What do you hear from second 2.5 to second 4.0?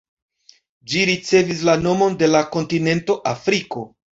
kontinento Afriko.